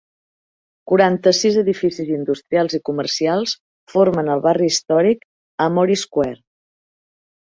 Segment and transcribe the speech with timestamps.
[0.91, 3.53] Quaranta-sis edificis industrials i comercials
[3.97, 5.23] formen el barri històric
[5.67, 6.39] Armory Square.